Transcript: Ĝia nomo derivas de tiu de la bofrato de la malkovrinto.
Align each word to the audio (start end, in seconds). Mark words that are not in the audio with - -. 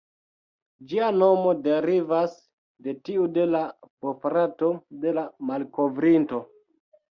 Ĝia 0.93 1.09
nomo 1.23 1.51
derivas 1.67 2.33
de 2.87 2.97
tiu 3.09 3.27
de 3.37 3.45
la 3.53 3.63
bofrato 4.07 4.73
de 5.07 5.15
la 5.21 5.29
malkovrinto. 5.53 6.45